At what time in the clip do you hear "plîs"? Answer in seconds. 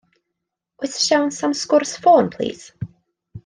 2.33-2.61